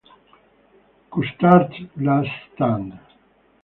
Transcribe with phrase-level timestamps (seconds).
[1.13, 2.97] Custard's Last Stand